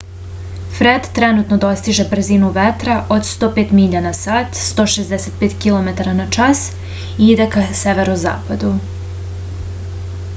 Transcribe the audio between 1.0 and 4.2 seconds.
тренутно достиже брзину ветра од 105 миља на